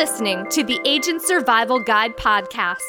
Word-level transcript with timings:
listening 0.00 0.46
to 0.48 0.64
the 0.64 0.80
Agent 0.86 1.20
Survival 1.20 1.78
Guide 1.78 2.16
podcast, 2.16 2.80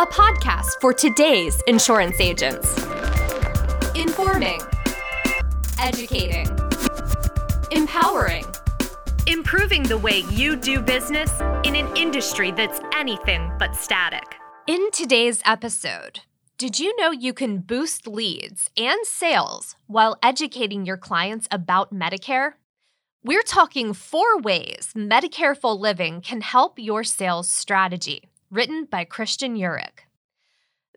a 0.00 0.06
podcast 0.06 0.70
for 0.80 0.92
today's 0.92 1.62
insurance 1.68 2.18
agents. 2.18 2.76
Informing, 3.94 4.60
educating, 5.78 6.48
empowering, 7.70 8.44
improving 9.28 9.84
the 9.84 9.96
way 9.96 10.24
you 10.32 10.56
do 10.56 10.80
business 10.80 11.30
in 11.62 11.76
an 11.76 11.96
industry 11.96 12.50
that's 12.50 12.80
anything 12.92 13.52
but 13.56 13.76
static. 13.76 14.34
In 14.66 14.90
today's 14.90 15.42
episode, 15.46 16.22
did 16.58 16.80
you 16.80 16.92
know 16.96 17.12
you 17.12 17.32
can 17.32 17.58
boost 17.58 18.08
leads 18.08 18.68
and 18.76 18.98
sales 19.06 19.76
while 19.86 20.18
educating 20.24 20.84
your 20.84 20.96
clients 20.96 21.46
about 21.52 21.94
Medicare? 21.94 22.54
We're 23.26 23.40
talking 23.40 23.94
four 23.94 24.38
ways 24.40 24.90
Medicareful 24.94 25.80
Living 25.80 26.20
can 26.20 26.42
help 26.42 26.78
your 26.78 27.02
sales 27.04 27.48
strategy, 27.48 28.28
written 28.50 28.84
by 28.84 29.04
Christian 29.04 29.56
Urich. 29.56 30.04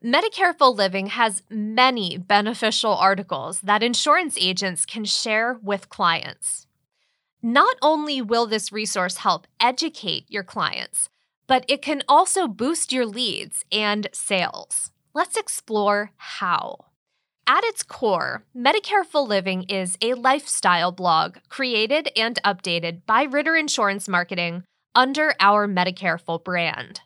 Medicareful 0.03 0.75
Living 0.75 1.07
has 1.07 1.41
many 1.49 2.17
beneficial 2.17 2.93
articles 2.93 3.61
that 3.61 3.81
insurance 3.81 4.37
agents 4.37 4.85
can 4.85 5.05
share 5.05 5.57
with 5.63 5.87
clients. 5.87 6.67
Not 7.41 7.77
only 7.81 8.21
will 8.21 8.45
this 8.45 8.73
resource 8.73 9.19
help 9.19 9.47
educate 9.61 10.25
your 10.27 10.43
clients, 10.43 11.07
but 11.47 11.63
it 11.69 11.81
can 11.81 12.03
also 12.09 12.45
boost 12.45 12.91
your 12.91 13.05
leads 13.05 13.63
and 13.71 14.09
sales. 14.11 14.91
Let's 15.13 15.37
explore 15.37 16.11
how. 16.17 16.87
At 17.49 17.63
its 17.63 17.81
core, 17.81 18.43
Medicare 18.53 19.05
Living 19.13 19.63
is 19.63 19.97
a 20.01 20.15
lifestyle 20.15 20.91
blog 20.91 21.37
created 21.47 22.09
and 22.17 22.37
updated 22.43 23.05
by 23.05 23.23
Ritter 23.23 23.55
Insurance 23.55 24.09
Marketing 24.09 24.65
under 24.93 25.33
our 25.39 25.65
Medicareful 25.65 26.43
brand. 26.43 26.99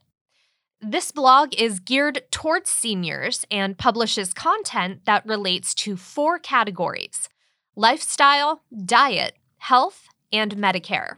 This 0.82 1.12
blog 1.12 1.54
is 1.54 1.80
geared 1.80 2.24
towards 2.32 2.72
seniors 2.72 3.46
and 3.52 3.78
publishes 3.78 4.34
content 4.34 5.06
that 5.06 5.28
relates 5.28 5.76
to 5.76 5.96
four 5.96 6.40
categories 6.40 7.30
lifestyle, 7.76 8.64
diet, 8.84 9.36
health, 9.60 10.08
and 10.34 10.56
Medicare. 10.56 11.18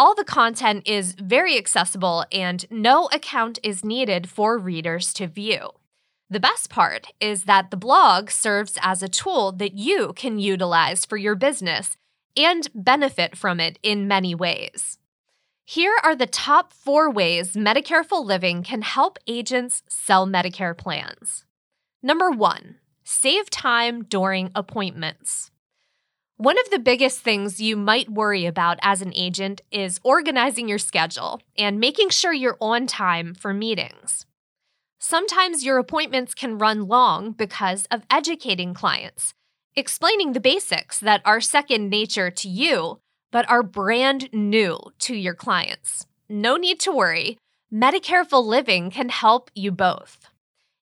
All 0.00 0.16
the 0.16 0.24
content 0.24 0.82
is 0.84 1.12
very 1.12 1.56
accessible 1.56 2.24
and 2.32 2.66
no 2.72 3.08
account 3.12 3.60
is 3.62 3.84
needed 3.84 4.28
for 4.28 4.58
readers 4.58 5.12
to 5.14 5.28
view. 5.28 5.70
The 6.30 6.40
best 6.40 6.68
part 6.68 7.06
is 7.20 7.44
that 7.44 7.70
the 7.70 7.76
blog 7.76 8.30
serves 8.30 8.76
as 8.82 9.02
a 9.02 9.08
tool 9.08 9.50
that 9.52 9.74
you 9.74 10.12
can 10.14 10.38
utilize 10.38 11.06
for 11.06 11.16
your 11.16 11.34
business 11.34 11.96
and 12.36 12.68
benefit 12.74 13.34
from 13.34 13.60
it 13.60 13.78
in 13.82 14.06
many 14.06 14.34
ways. 14.34 14.98
Here 15.64 15.96
are 16.02 16.14
the 16.14 16.26
top 16.26 16.72
four 16.74 17.10
ways 17.10 17.54
Medicareful 17.54 18.24
Living 18.24 18.62
can 18.62 18.82
help 18.82 19.18
agents 19.26 19.82
sell 19.88 20.26
Medicare 20.26 20.76
plans. 20.76 21.44
Number 22.02 22.30
one, 22.30 22.76
save 23.04 23.48
time 23.48 24.04
during 24.04 24.50
appointments. 24.54 25.50
One 26.36 26.58
of 26.58 26.70
the 26.70 26.78
biggest 26.78 27.20
things 27.20 27.60
you 27.60 27.76
might 27.76 28.10
worry 28.10 28.44
about 28.46 28.78
as 28.82 29.02
an 29.02 29.12
agent 29.16 29.62
is 29.72 29.98
organizing 30.04 30.68
your 30.68 30.78
schedule 30.78 31.40
and 31.56 31.80
making 31.80 32.10
sure 32.10 32.32
you're 32.32 32.58
on 32.60 32.86
time 32.86 33.34
for 33.34 33.52
meetings. 33.52 34.26
Sometimes 35.00 35.64
your 35.64 35.78
appointments 35.78 36.34
can 36.34 36.58
run 36.58 36.88
long 36.88 37.30
because 37.30 37.86
of 37.86 38.02
educating 38.10 38.74
clients, 38.74 39.32
explaining 39.76 40.32
the 40.32 40.40
basics 40.40 40.98
that 40.98 41.22
are 41.24 41.40
second 41.40 41.88
nature 41.88 42.32
to 42.32 42.48
you, 42.48 42.98
but 43.30 43.48
are 43.48 43.62
brand 43.62 44.28
new 44.32 44.76
to 44.98 45.14
your 45.14 45.34
clients. 45.34 46.06
No 46.28 46.56
need 46.56 46.80
to 46.80 46.90
worry, 46.90 47.38
Medicareful 47.72 48.44
Living 48.44 48.90
can 48.90 49.08
help 49.08 49.52
you 49.54 49.70
both. 49.70 50.28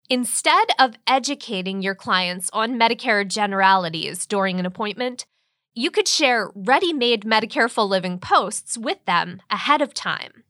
Instead 0.08 0.68
of 0.78 0.94
educating 1.06 1.82
your 1.82 1.94
clients 1.94 2.48
on 2.54 2.78
Medicare 2.78 3.26
generalities 3.28 4.24
during 4.24 4.58
an 4.58 4.64
appointment, 4.64 5.26
you 5.74 5.90
could 5.90 6.08
share 6.08 6.50
ready 6.54 6.94
made 6.94 7.24
Medicareful 7.24 7.86
Living 7.86 8.18
posts 8.18 8.78
with 8.78 9.04
them 9.04 9.42
ahead 9.50 9.82
of 9.82 9.92
time. 9.92 10.44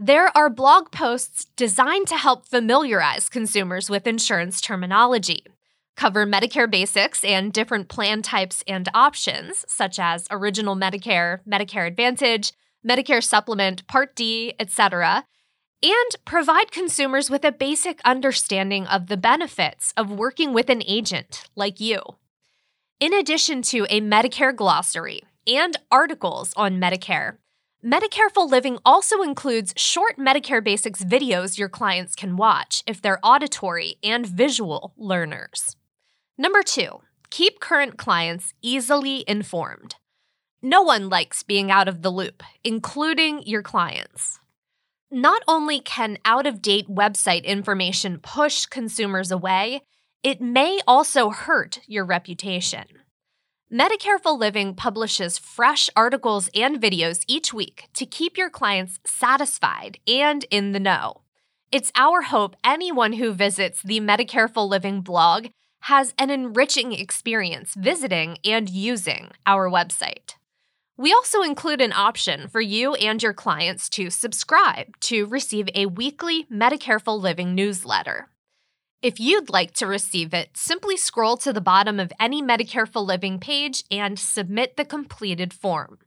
There 0.00 0.30
are 0.36 0.48
blog 0.48 0.92
posts 0.92 1.46
designed 1.56 2.06
to 2.06 2.16
help 2.16 2.46
familiarize 2.46 3.28
consumers 3.28 3.90
with 3.90 4.06
insurance 4.06 4.60
terminology, 4.60 5.44
cover 5.96 6.24
Medicare 6.24 6.70
basics 6.70 7.24
and 7.24 7.52
different 7.52 7.88
plan 7.88 8.22
types 8.22 8.62
and 8.68 8.88
options, 8.94 9.64
such 9.66 9.98
as 9.98 10.28
Original 10.30 10.76
Medicare, 10.76 11.40
Medicare 11.44 11.88
Advantage, 11.88 12.52
Medicare 12.88 13.24
Supplement, 13.24 13.88
Part 13.88 14.14
D, 14.14 14.54
etc., 14.60 15.24
and 15.82 16.16
provide 16.24 16.70
consumers 16.70 17.28
with 17.28 17.44
a 17.44 17.50
basic 17.50 18.00
understanding 18.04 18.86
of 18.86 19.08
the 19.08 19.16
benefits 19.16 19.92
of 19.96 20.12
working 20.12 20.52
with 20.52 20.70
an 20.70 20.82
agent 20.86 21.42
like 21.56 21.80
you. 21.80 22.00
In 23.00 23.12
addition 23.12 23.62
to 23.62 23.84
a 23.90 24.00
Medicare 24.00 24.54
glossary 24.54 25.22
and 25.44 25.76
articles 25.90 26.52
on 26.56 26.80
Medicare, 26.80 27.38
Medicareful 27.84 28.50
Living 28.50 28.76
also 28.84 29.22
includes 29.22 29.72
short 29.76 30.18
Medicare 30.18 30.62
Basics 30.62 31.04
videos 31.04 31.58
your 31.58 31.68
clients 31.68 32.16
can 32.16 32.36
watch 32.36 32.82
if 32.88 33.00
they're 33.00 33.20
auditory 33.22 33.98
and 34.02 34.26
visual 34.26 34.94
learners. 34.96 35.76
Number 36.36 36.64
two, 36.64 37.02
keep 37.30 37.60
current 37.60 37.96
clients 37.96 38.52
easily 38.62 39.22
informed. 39.28 39.94
No 40.60 40.82
one 40.82 41.08
likes 41.08 41.44
being 41.44 41.70
out 41.70 41.86
of 41.86 42.02
the 42.02 42.10
loop, 42.10 42.42
including 42.64 43.44
your 43.44 43.62
clients. 43.62 44.40
Not 45.08 45.42
only 45.46 45.78
can 45.78 46.18
out 46.24 46.48
of 46.48 46.60
date 46.60 46.88
website 46.88 47.44
information 47.44 48.18
push 48.18 48.66
consumers 48.66 49.30
away, 49.30 49.82
it 50.24 50.40
may 50.40 50.80
also 50.84 51.30
hurt 51.30 51.78
your 51.86 52.04
reputation. 52.04 52.86
Medicareful 53.70 54.38
Living 54.38 54.74
publishes 54.74 55.36
fresh 55.36 55.90
articles 55.94 56.48
and 56.54 56.80
videos 56.80 57.22
each 57.26 57.52
week 57.52 57.84
to 57.92 58.06
keep 58.06 58.38
your 58.38 58.48
clients 58.48 58.98
satisfied 59.04 59.98
and 60.06 60.46
in 60.50 60.72
the 60.72 60.80
know. 60.80 61.20
It's 61.70 61.92
our 61.94 62.22
hope 62.22 62.56
anyone 62.64 63.12
who 63.12 63.34
visits 63.34 63.82
the 63.82 64.00
Medicareful 64.00 64.66
Living 64.66 65.02
blog 65.02 65.48
has 65.80 66.14
an 66.18 66.30
enriching 66.30 66.94
experience 66.94 67.74
visiting 67.74 68.38
and 68.42 68.70
using 68.70 69.32
our 69.44 69.68
website. 69.68 70.36
We 70.96 71.12
also 71.12 71.42
include 71.42 71.82
an 71.82 71.92
option 71.92 72.48
for 72.48 72.62
you 72.62 72.94
and 72.94 73.22
your 73.22 73.34
clients 73.34 73.90
to 73.90 74.08
subscribe 74.08 74.98
to 75.00 75.26
receive 75.26 75.68
a 75.74 75.84
weekly 75.84 76.46
Medicareful 76.50 77.20
Living 77.20 77.54
newsletter. 77.54 78.30
If 79.00 79.20
you'd 79.20 79.48
like 79.48 79.74
to 79.74 79.86
receive 79.86 80.34
it, 80.34 80.56
simply 80.56 80.96
scroll 80.96 81.36
to 81.38 81.52
the 81.52 81.60
bottom 81.60 82.00
of 82.00 82.12
any 82.18 82.42
Medicareful 82.42 83.06
Living 83.06 83.38
page 83.38 83.84
and 83.92 84.18
submit 84.18 84.76
the 84.76 84.84
completed 84.84 85.54
form. 85.54 85.98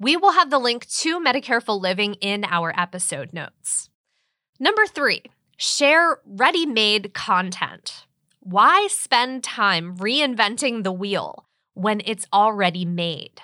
We 0.00 0.16
will 0.16 0.32
have 0.32 0.48
the 0.48 0.58
link 0.58 0.88
to 1.00 1.20
Medicareful 1.20 1.78
Living 1.78 2.14
in 2.14 2.44
our 2.44 2.72
episode 2.74 3.34
notes. 3.34 3.90
Number 4.58 4.86
three, 4.86 5.24
share 5.58 6.20
ready 6.24 6.64
made 6.64 7.12
content. 7.12 8.06
Why 8.40 8.86
spend 8.90 9.44
time 9.44 9.98
reinventing 9.98 10.84
the 10.84 10.92
wheel 10.92 11.44
when 11.74 12.00
it's 12.06 12.26
already 12.32 12.86
made? 12.86 13.42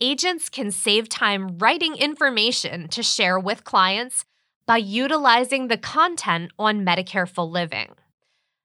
Agents 0.00 0.48
can 0.48 0.72
save 0.72 1.08
time 1.08 1.58
writing 1.58 1.94
information 1.94 2.88
to 2.88 3.04
share 3.04 3.38
with 3.38 3.62
clients 3.62 4.24
by 4.66 4.78
utilizing 4.78 5.68
the 5.68 5.78
content 5.78 6.50
on 6.58 6.84
Medicareful 6.84 7.48
Living. 7.48 7.94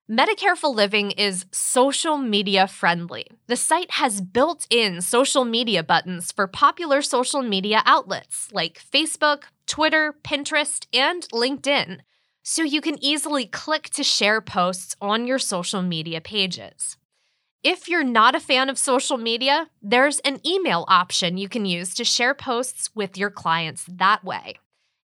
Medicareful 0.10 0.74
Living 0.74 1.12
is 1.12 1.46
social 1.52 2.18
media 2.18 2.66
friendly. 2.66 3.28
The 3.48 3.58
site 3.58 3.92
has 3.92 4.22
built 4.22 4.66
in 4.70 5.02
social 5.02 5.44
media 5.44 5.84
buttons 5.84 6.32
for 6.32 6.48
popular 6.48 7.02
social 7.02 7.42
media 7.42 7.82
outlets 7.86 8.48
like 8.54 8.82
Facebook, 8.82 9.44
Twitter, 9.66 10.16
Pinterest, 10.24 10.86
and 10.94 11.24
LinkedIn, 11.34 12.00
so 12.42 12.64
you 12.64 12.80
can 12.80 13.04
easily 13.04 13.46
click 13.46 13.90
to 13.90 14.04
share 14.04 14.40
posts 14.40 14.96
on 15.02 15.28
your 15.28 15.40
social 15.40 15.82
media 15.82 16.22
pages. 16.22 16.96
If 17.62 17.90
you're 17.90 18.06
not 18.06 18.34
a 18.34 18.40
fan 18.40 18.70
of 18.70 18.78
social 18.78 19.18
media, 19.18 19.68
there's 19.82 20.20
an 20.20 20.40
email 20.48 20.86
option 20.88 21.38
you 21.38 21.50
can 21.50 21.66
use 21.66 21.94
to 21.96 22.06
share 22.06 22.34
posts 22.34 22.90
with 22.96 23.18
your 23.18 23.30
clients 23.30 23.84
that 23.90 24.24
way. 24.24 24.56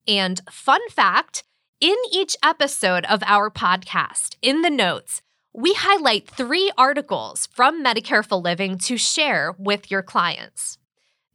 And 0.05 0.41
fun 0.51 0.81
fact, 0.89 1.45
in 1.81 1.95
each 2.11 2.35
episode 2.43 3.05
of 3.05 3.23
our 3.25 3.49
podcast, 3.49 4.35
in 4.41 4.61
the 4.61 4.69
notes, 4.69 5.21
we 5.53 5.73
highlight 5.73 6.27
three 6.27 6.71
articles 6.77 7.47
from 7.53 7.83
Medicareful 7.83 8.43
Living 8.43 8.77
to 8.79 8.97
share 8.97 9.55
with 9.57 9.89
your 9.89 10.01
clients. 10.01 10.77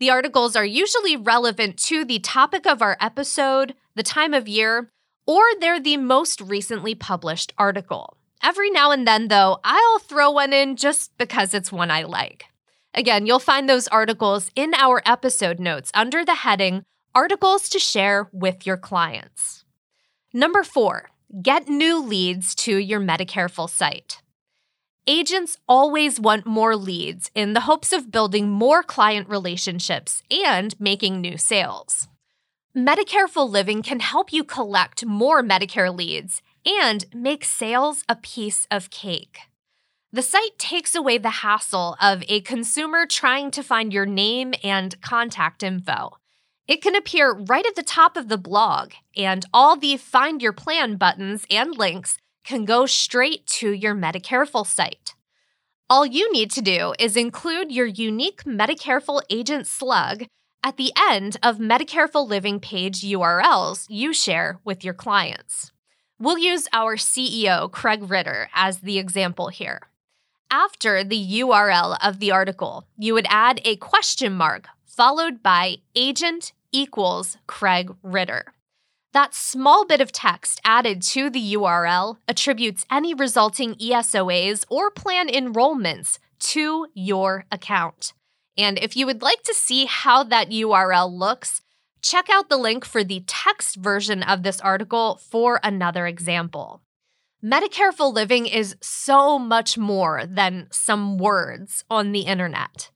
The 0.00 0.11
articles 0.11 0.55
are 0.55 0.64
usually 0.64 1.17
relevant 1.17 1.79
to 1.85 2.05
the 2.05 2.19
topic 2.19 2.67
of 2.67 2.82
our 2.82 2.99
episode, 3.00 3.75
the 3.94 4.02
time 4.02 4.35
of 4.35 4.46
year, 4.46 4.91
or 5.26 5.43
they're 5.61 5.81
the 5.81 5.96
most 5.96 6.43
recently 6.43 6.94
published 6.94 7.55
article. 7.56 8.19
Every 8.43 8.70
now 8.70 8.90
and 8.90 9.08
then, 9.08 9.29
though, 9.29 9.61
I'll 9.64 9.99
throw 9.99 10.31
one 10.31 10.52
in 10.52 10.76
just 10.76 11.17
because 11.17 11.55
it's 11.55 11.73
one 11.73 11.90
I 11.90 12.02
like. 12.02 12.44
Again, 12.93 13.26
you'll 13.26 13.38
find 13.38 13.69
those 13.69 13.88
articles 13.88 14.50
in 14.55 14.75
our 14.75 15.02
episode 15.06 15.58
notes 15.58 15.90
under 15.94 16.23
the 16.23 16.35
heading 16.35 16.85
articles 17.14 17.70
to 17.70 17.79
share 17.79 18.29
with 18.32 18.67
your 18.67 18.76
clients. 18.76 19.63
Number 20.37 20.65
four, 20.65 21.11
get 21.43 21.69
new 21.69 22.03
leads 22.03 22.57
to 22.57 22.77
your 22.77 22.99
Medicareful 22.99 23.71
site. 23.71 24.21
Agents 25.07 25.57
always 25.69 26.19
want 26.19 26.45
more 26.45 26.75
leads 26.75 27.31
in 27.37 27.53
the 27.53 27.61
hopes 27.61 27.93
of 27.93 28.11
building 28.11 28.51
more 28.51 28.83
client 28.83 29.29
relationships 29.29 30.25
and 30.33 30.75
making 30.81 31.21
new 31.21 31.39
sales. 31.39 32.09
Medicareful 32.77 33.49
Living 33.49 33.81
can 33.81 34.01
help 34.01 34.33
you 34.33 34.43
collect 34.43 35.07
more 35.07 35.41
Medicare 35.41 35.97
leads 35.97 36.43
and 36.67 37.05
make 37.15 37.45
sales 37.45 38.03
a 38.09 38.17
piece 38.17 38.67
of 38.73 38.91
cake. 38.91 39.39
The 40.13 40.23
site 40.23 40.59
takes 40.59 40.97
away 40.97 41.17
the 41.19 41.45
hassle 41.45 41.97
of 42.03 42.25
a 42.27 42.41
consumer 42.41 43.07
trying 43.07 43.53
to 43.53 43.63
find 43.63 43.93
your 43.93 44.07
name 44.07 44.53
and 44.65 45.01
contact 45.01 45.63
info. 45.63 46.19
It 46.66 46.81
can 46.81 46.96
appear 46.96 47.32
right 47.32 47.66
at 47.66 47.76
the 47.76 47.82
top 47.82 48.16
of 48.16 48.28
the 48.28 48.38
blog, 48.38 48.93
and 49.14 49.44
all 49.52 49.76
the 49.76 49.99
Find 49.99 50.40
Your 50.40 50.55
Plan 50.55 50.96
buttons 50.96 51.44
and 51.50 51.76
links 51.76 52.16
can 52.43 52.64
go 52.64 52.87
straight 52.87 53.46
to 53.46 53.70
your 53.70 53.94
Medicareful 53.94 54.66
site. 54.66 55.14
All 55.90 56.06
you 56.06 56.32
need 56.32 56.50
to 56.52 56.62
do 56.62 56.94
is 56.99 57.16
include 57.16 57.70
your 57.70 57.84
unique 57.84 58.44
Medicareful 58.44 59.20
agent 59.28 59.66
slug 59.66 60.25
at 60.62 60.78
the 60.78 60.90
end 61.11 61.37
of 61.43 61.58
Medicareful 61.58 62.26
Living 62.26 62.58
page 62.61 63.02
URLs 63.02 63.84
you 63.90 64.14
share 64.14 64.58
with 64.64 64.82
your 64.82 64.94
clients. 64.94 65.70
We'll 66.19 66.38
use 66.38 66.66
our 66.72 66.96
CEO, 66.96 67.70
Craig 67.70 68.08
Ritter, 68.08 68.49
as 68.55 68.78
the 68.78 68.99
example 68.99 69.49
here. 69.49 69.82
After 70.50 71.05
the 71.05 71.40
URL 71.40 71.99
of 72.02 72.20
the 72.20 72.31
article, 72.31 72.87
you 72.96 73.12
would 73.12 73.26
add 73.28 73.61
a 73.66 73.76
question 73.76 74.32
mark 74.32 74.69
followed 74.94 75.43
by 75.43 75.79
agent 75.96 76.52
equals 76.70 77.37
Craig 77.46 77.94
Ritter. 78.02 78.55
That 79.12 79.35
small 79.35 79.85
bit 79.87 80.00
of 80.00 80.12
text 80.12 80.61
added 80.64 81.02
to 81.02 81.31
the 81.31 81.55
URL 81.55 82.19
attributes 82.26 82.87
any 82.91 83.14
resulting 83.14 83.75
ESOAs 83.75 84.64
or 84.69 84.91
plan 84.91 85.29
enrollments 85.29 86.19
to 86.41 86.87
your 86.94 87.44
account. 87.50 88.12
And 88.56 88.79
if 88.79 88.96
you 88.96 89.06
would 89.06 89.23
like 89.23 89.43
to 89.44 89.55
see 89.55 89.87
how 89.87 90.25
that 90.25 90.50
URL 90.50 91.12
looks, 91.12 91.61
check 92.02 92.29
out 92.31 92.49
the 92.49 92.56
link 92.56 92.85
for 92.85 93.02
the 93.02 93.25
text 93.26 93.76
version 93.76 94.23
of 94.23 94.43
this 94.43 94.61
article 94.61 95.17
for 95.17 95.58
another 95.62 96.06
example. 96.06 96.82
Medicareful 97.43 98.12
living 98.12 98.47
is 98.47 98.76
so 98.81 99.38
much 99.38 99.76
more 99.76 100.25
than 100.26 100.67
some 100.70 101.19
words 101.19 101.85
on 101.90 102.12
the 102.12 102.23
internet. 102.23 102.90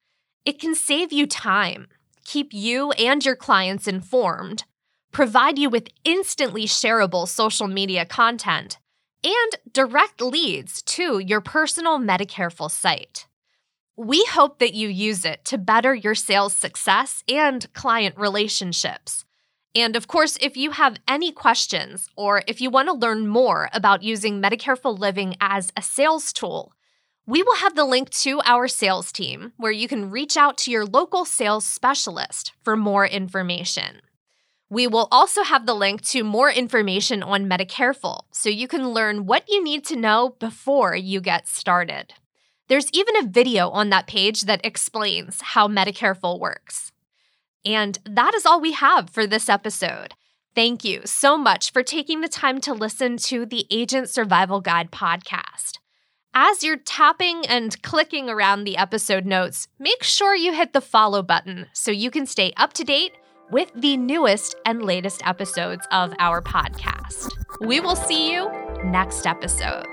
It 0.49 0.59
can 0.59 0.75
save 0.75 1.13
you 1.13 1.27
time, 1.27 1.89
keep 2.25 2.55
you 2.55 2.93
and 2.93 3.23
your 3.23 3.37
clients 3.37 3.87
informed, 3.87 4.65
provide 5.13 5.59
you 5.59 5.69
with 5.69 5.91
instantly 6.05 6.65
shareable 6.65 7.29
social 7.29 7.67
media 7.67 8.07
content, 8.07 8.79
and 9.23 9.53
direct 9.71 10.23
leads 10.23 10.81
to 10.85 11.19
your 11.19 11.43
personal 11.43 11.99
Medicareful 11.99 12.71
site. 12.71 13.27
We 13.95 14.25
hope 14.31 14.59
that 14.61 14.73
you 14.73 14.89
use 14.89 15.27
it 15.27 15.45
to 15.45 15.59
better 15.59 15.95
your 15.95 16.15
sales 16.15 16.57
success 16.57 17.23
and 17.29 17.71
client 17.75 18.17
relationships. 18.17 19.27
And 19.75 19.97
of 19.97 20.09
course, 20.09 20.39
if 20.41 20.57
you 20.57 20.71
have 20.71 20.97
any 21.07 21.31
questions 21.31 22.09
or 22.17 22.43
if 22.47 22.63
you 22.63 22.71
want 22.71 22.89
to 22.89 22.95
learn 22.95 23.27
more 23.27 23.69
about 23.75 24.03
using 24.03 24.41
Medicareful 24.41 24.99
Living 24.99 25.37
as 25.43 25.71
a 25.77 25.83
sales 25.83 26.33
tool, 26.33 26.73
we 27.29 27.43
will 27.43 27.57
have 27.57 27.77
the 27.77 27.85
link 27.85 28.09
to 28.09 28.41
our 28.47 28.67
sales 28.67 29.13
team 29.13 29.53
where 29.59 29.71
you 29.71 29.87
can 29.87 30.11
reach 30.11 30.35
out 30.35 30.57
to 30.57 30.71
your 30.71 30.87
local 30.87 31.27
sales 31.27 31.67
specialist 31.67 32.55
for 32.63 32.75
more 32.75 33.07
information. 33.07 34.01
We 34.71 34.87
will 34.87 35.09
also 35.13 35.43
have 35.43 35.67
the 35.67 35.75
link 35.75 36.01
to 36.07 36.25
more 36.25 36.51
information 36.51 37.23
on 37.23 37.47
Medicareful 37.47 38.23
so 38.33 38.49
you 38.49 38.67
can 38.67 38.89
learn 38.89 39.27
what 39.27 39.45
you 39.47 39.63
need 39.63 39.85
to 39.87 39.97
know 39.97 40.37
before 40.39 40.97
you 40.97 41.21
get 41.21 41.47
started. 41.47 42.15
There's 42.69 42.91
even 42.95 43.15
a 43.17 43.29
video 43.29 43.69
on 43.69 43.91
that 43.91 44.07
page 44.07 44.43
that 44.43 44.65
explains 44.65 45.43
how 45.43 45.69
Medicareful 45.69 46.41
works. 46.41 46.93
And 47.63 47.99
that 48.07 48.35
is 48.35 48.47
all 48.47 48.59
we 48.59 48.73
have 48.73 49.11
for 49.11 49.27
this 49.27 49.51
episode. 49.51 50.15
Thank 50.55 50.83
you 50.83 51.03
so 51.05 51.37
much 51.37 51.73
for 51.75 51.83
taking 51.83 52.23
the 52.23 52.29
time 52.29 52.59
to 52.63 52.73
listen 52.73 53.19
to 53.19 53.45
the 53.45 53.67
Agent 53.71 54.09
Survival 54.09 54.63
Guide 54.63 54.91
podcast. 54.91 55.75
As 56.35 56.63
you're 56.63 56.77
tapping 56.77 57.47
and 57.47 57.81
clicking 57.83 58.29
around 58.29 58.65
the 58.65 58.77
episode 58.77 59.25
notes, 59.25 59.67
make 59.79 60.03
sure 60.03 60.35
you 60.35 60.53
hit 60.53 60.73
the 60.73 60.81
follow 60.81 61.23
button 61.23 61.67
so 61.73 61.91
you 61.91 62.11
can 62.11 62.27
stay 62.27 62.53
up 62.57 62.73
to 62.75 62.85
date 62.85 63.13
with 63.51 63.71
the 63.75 63.97
newest 63.97 64.55
and 64.67 64.83
latest 64.83 65.27
episodes 65.27 65.87
of 65.91 66.13
our 66.19 66.43
podcast. 66.43 67.31
We 67.61 67.81
will 67.81 67.97
see 67.97 68.33
you 68.33 68.51
next 68.85 69.27
episode. 69.27 69.87